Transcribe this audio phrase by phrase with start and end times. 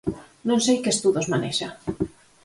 [0.47, 1.69] Non sei que estudos manexa.